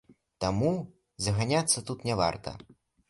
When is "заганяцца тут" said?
1.25-1.99